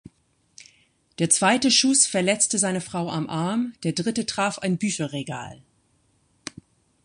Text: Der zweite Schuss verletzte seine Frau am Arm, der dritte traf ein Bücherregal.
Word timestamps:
Der 1.19 1.29
zweite 1.29 1.69
Schuss 1.69 2.07
verletzte 2.07 2.57
seine 2.57 2.81
Frau 2.81 3.07
am 3.11 3.29
Arm, 3.29 3.73
der 3.83 3.93
dritte 3.93 4.25
traf 4.25 4.57
ein 4.57 4.79
Bücherregal. 4.79 5.61